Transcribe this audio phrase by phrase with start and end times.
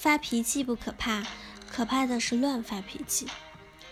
[0.00, 1.24] 发脾气不可怕，
[1.68, 3.26] 可怕的是乱发脾气。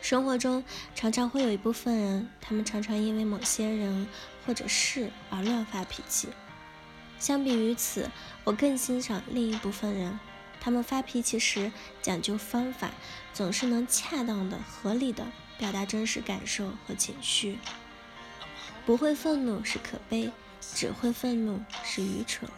[0.00, 0.62] 生活中
[0.94, 4.06] 常常会有一部分人，他们常常因为某些人
[4.46, 6.28] 或者事而乱发脾气。
[7.18, 8.08] 相比于此，
[8.44, 10.20] 我更欣赏另一部分人，
[10.60, 12.92] 他们发脾气时讲究方法，
[13.34, 15.26] 总是能恰当的、合理的
[15.58, 17.58] 表达真实感受和情绪。
[18.86, 20.30] 不会愤怒是可悲，
[20.60, 22.48] 只会愤怒是愚蠢。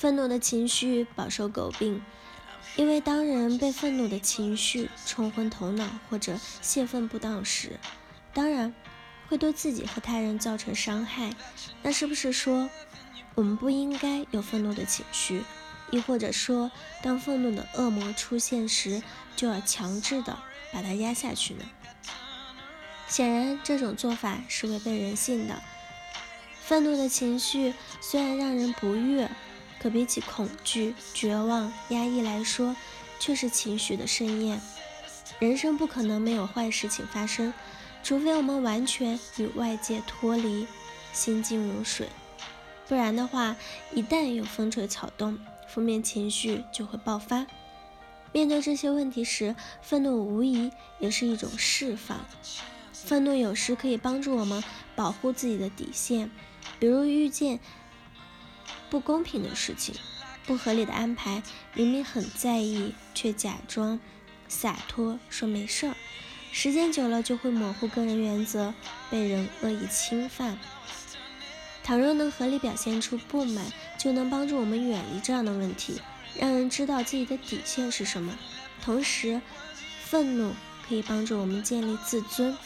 [0.00, 2.02] 愤怒的情绪饱受诟病。
[2.76, 7.78] 因为当人被愤怒的情绪冲昏头脑或者泄愤不当时，
[8.32, 8.72] 当然
[9.28, 11.34] 会对自己和他人造成伤害。
[11.82, 12.70] 那是不是说
[13.34, 15.44] 我们不应该有愤怒的情绪？
[15.90, 16.70] 亦或者说，
[17.02, 19.02] 当愤怒的恶魔出现时，
[19.36, 20.38] 就要强制的
[20.72, 21.64] 把它压下去呢？
[23.06, 25.60] 显然，这种做法是违背人性的。
[26.62, 29.30] 愤怒的情绪虽然让人不悦。
[29.80, 32.76] 可比起恐惧、绝望、压抑来说，
[33.18, 34.60] 却是情绪的盛宴。
[35.38, 37.54] 人生不可能没有坏事情发生，
[38.02, 40.66] 除非我们完全与外界脱离，
[41.14, 42.08] 心静如水。
[42.86, 43.56] 不然的话，
[43.94, 47.46] 一旦有风吹草动，负面情绪就会爆发。
[48.32, 52.20] 面对这些问题时，愤怒无疑也是一种释放。
[52.92, 54.62] 愤怒有时可以帮助我们
[54.94, 56.30] 保护自己的底线，
[56.78, 57.60] 比如遇见。
[58.90, 59.94] 不公平的事情，
[60.44, 61.42] 不合理的安排，
[61.74, 64.00] 明明很在意，却假装
[64.48, 65.94] 洒脱说没事儿。
[66.52, 68.74] 时间久了就会模糊个人原则，
[69.08, 70.58] 被人恶意侵犯。
[71.84, 73.64] 倘若能合理表现出不满，
[73.96, 76.00] 就能帮助我们远离这样的问题，
[76.36, 78.36] 让人知道自己的底线是什么。
[78.82, 79.40] 同时，
[80.04, 80.52] 愤怒
[80.86, 82.56] 可以帮助我们建立自尊。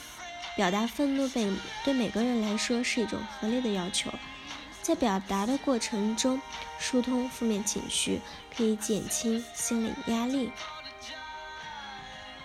[0.56, 1.52] 表达愤怒被
[1.84, 4.10] 对每个人来说是一种合理的要求。
[4.84, 6.38] 在表达的过程中，
[6.78, 8.20] 疏通负面情绪
[8.54, 10.52] 可以减轻心理压力，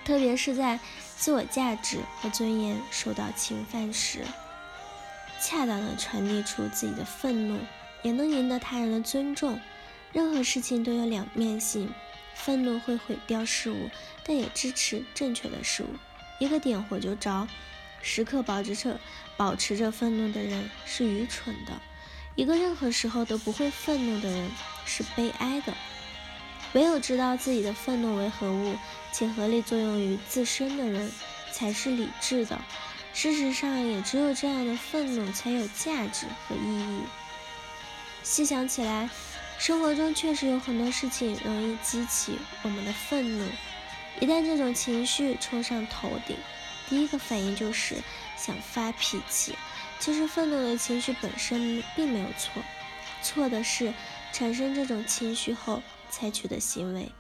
[0.06, 0.80] 特别是在
[1.18, 4.24] 自我价值和尊严受到侵犯时，
[5.42, 7.60] 恰当的传递出自己的愤怒，
[8.04, 9.60] 也能赢得他人的尊重。
[10.14, 11.94] 任何事情都有两面性，
[12.34, 13.90] 愤怒会毁掉事物，
[14.24, 15.88] 但也支持正确的事物。
[16.40, 17.46] 一个点火就着，
[18.02, 18.98] 时刻保持着
[19.36, 21.74] 保持着愤怒的人是愚蠢的。
[22.36, 24.50] 一个任何时候都不会愤怒的人
[24.86, 25.74] 是悲哀的。
[26.74, 28.76] 唯有知道自己的愤怒为何物，
[29.12, 31.12] 且合理作用于自身的人，
[31.52, 32.60] 才是理智的。
[33.12, 37.02] 事实上，也只有这样的愤怒才有价值和意义。
[38.24, 39.10] 细想起来，
[39.58, 43.46] 生活中确实有很多事情容易激起我们的愤怒。
[44.20, 46.38] 一旦这种情绪冲上头顶，
[46.88, 47.96] 第一个反应就是
[48.38, 49.56] 想发脾气。
[50.00, 52.64] 其实愤怒的情绪本身并没有错，
[53.22, 53.94] 错的是
[54.32, 57.12] 产生这种情绪后采取的行为。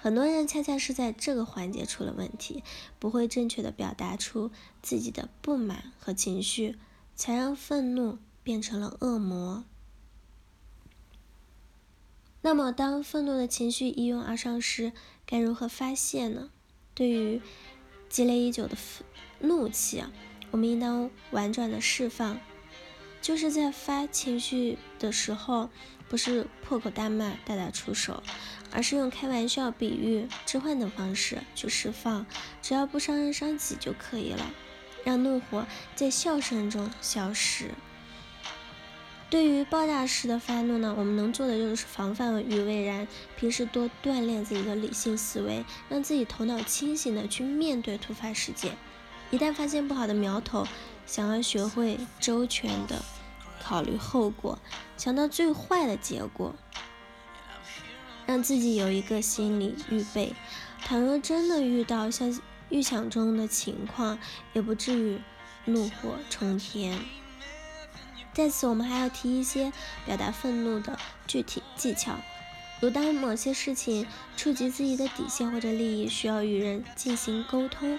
[0.00, 2.64] 很多人恰恰是在这个环节出了问题，
[2.98, 4.50] 不会正确的表达出
[4.82, 6.76] 自己的不满和情绪，
[7.14, 9.64] 才让愤怒变成了恶魔。
[12.40, 14.92] 那么，当愤怒的情绪一拥而上时，
[15.24, 16.50] 该如何发泄呢？
[16.94, 17.40] 对于
[18.08, 18.76] 积累已久的
[19.38, 20.10] 怒气啊。
[20.52, 22.38] 我们应当婉转的释放，
[23.20, 25.70] 就是在发情绪的时候，
[26.08, 28.22] 不是破口大骂、大打出手，
[28.70, 32.26] 而是用开玩笑、比喻、置换等方式去释放，
[32.60, 34.50] 只要不伤人伤己就可以了，
[35.04, 37.70] 让怒火在笑声中消失。
[39.30, 43.08] 对于爆炸式的发怒呢，我们能做的就是防范于未然，
[43.38, 48.76] 平时多锻炼自己的理性思维，让自己头脑清醒的去面对突发事件。
[49.32, 50.68] 一旦发现不好的苗头，
[51.06, 53.02] 想要学会周全的
[53.62, 54.58] 考虑后果，
[54.98, 56.54] 想到最坏的结果，
[58.26, 60.34] 让自己有一个心理预备。
[60.84, 62.38] 倘若真的遇到像
[62.68, 64.18] 预想中的情况，
[64.52, 65.18] 也不至于
[65.64, 66.98] 怒火冲天。
[68.34, 69.72] 在此，我们还要提一些
[70.04, 72.16] 表达愤怒的具体技巧，
[72.80, 74.06] 如当某些事情
[74.36, 77.98] 触及自己的底线或者利益，需要与人进行沟通。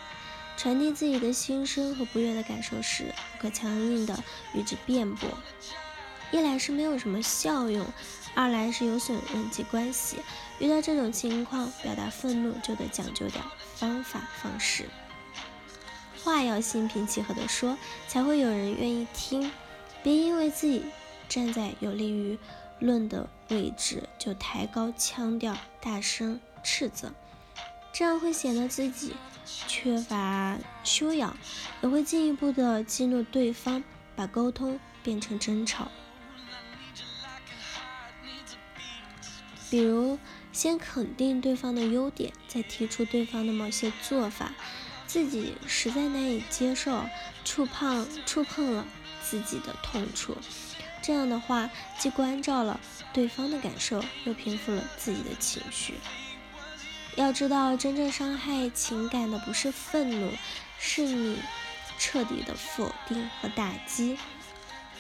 [0.56, 4.24] 传递自己的心声和不悦的感受时，不可强硬的
[4.54, 5.30] 与之辩驳，
[6.32, 7.86] 一来是没有什么效用，
[8.34, 10.18] 二来是有损人际关系。
[10.60, 13.44] 遇到这种情况，表达愤怒就得讲究点
[13.76, 14.88] 方法方式，
[16.24, 17.78] 话要心平气和的说，
[18.08, 19.52] 才会有人愿意听。
[20.02, 20.86] 别因为自己
[21.28, 22.38] 站在有利于
[22.80, 27.12] 论的位置，就抬高腔调，大声斥责，
[27.94, 29.14] 这样会显得自己。
[29.68, 31.36] 缺乏修养，
[31.82, 33.84] 也会进一步的激怒对方，
[34.16, 35.92] 把沟通变成争吵。
[39.70, 40.18] 比如
[40.54, 44.54] 先肯定对方的优点，再提出对方的某些做法，
[45.06, 47.04] 自己实在难以接受，
[47.44, 48.86] 触碰触碰了
[49.22, 50.38] 自己的痛处。
[51.02, 51.70] 这样的话，
[52.00, 52.80] 既关照了
[53.12, 55.96] 对方的感受，又平复了自己的情绪。
[57.16, 60.32] 要知道，真正伤害情感的不是愤怒，
[60.80, 61.38] 是你
[61.98, 64.18] 彻底的否定和打击。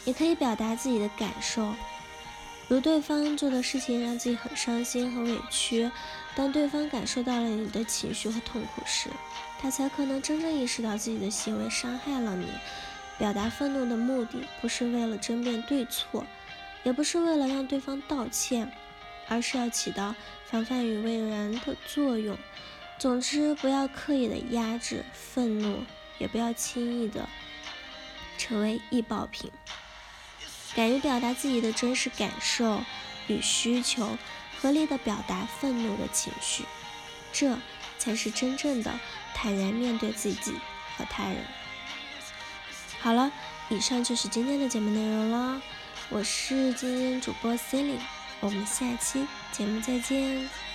[0.06, 1.74] 也可以表达自己的感受，
[2.68, 5.89] 如对方做的事情让自己很伤心、很委屈。
[6.36, 9.10] 当对方感受到了你的情绪和痛苦时，
[9.60, 12.48] 他才可能真正意识到自己的行为伤害了你。
[13.18, 16.25] 表达愤怒的目的不是为了争辩对错，
[16.83, 18.69] 也不是为了让对方道歉，
[19.28, 20.16] 而是要起到
[20.46, 22.38] 防范于未然的作用。
[23.00, 25.84] 总之，不要刻意的压制愤怒，
[26.20, 27.28] 也不要轻易的
[28.38, 29.52] 成为易爆品。
[30.75, 32.81] 敢于表达自己的真实感受
[33.28, 34.18] 与需求，
[34.60, 36.64] 合理的表达愤怒的情绪，
[37.31, 37.58] 这
[37.98, 38.92] 才是真正的
[39.34, 40.54] 坦然面对自己
[40.98, 41.38] 和他人。
[43.00, 43.31] 好了，
[43.70, 45.62] 以上就是今天的节目内容了。
[46.10, 48.02] 我是今天主播 c e l i n e
[48.44, 50.73] 我们下期节目再见。